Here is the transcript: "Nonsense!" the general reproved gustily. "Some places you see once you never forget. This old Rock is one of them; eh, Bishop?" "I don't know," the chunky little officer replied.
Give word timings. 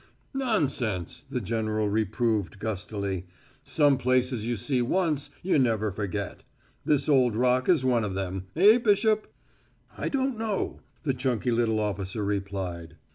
"Nonsense!" 0.33 1.23
the 1.29 1.39
general 1.41 1.87
reproved 1.87 2.57
gustily. 2.57 3.27
"Some 3.63 3.99
places 3.99 4.47
you 4.47 4.55
see 4.55 4.81
once 4.81 5.29
you 5.43 5.59
never 5.59 5.91
forget. 5.91 6.43
This 6.83 7.07
old 7.07 7.35
Rock 7.35 7.69
is 7.69 7.85
one 7.85 8.03
of 8.03 8.15
them; 8.15 8.47
eh, 8.55 8.79
Bishop?" 8.79 9.31
"I 9.95 10.09
don't 10.09 10.39
know," 10.39 10.79
the 11.03 11.13
chunky 11.13 11.51
little 11.51 11.79
officer 11.79 12.25
replied. 12.25 12.95